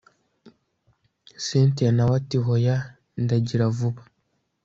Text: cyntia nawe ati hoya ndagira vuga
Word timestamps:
cyntia 1.45 1.89
nawe 1.95 2.13
ati 2.19 2.37
hoya 2.45 2.75
ndagira 3.23 3.65
vuga 3.77 4.01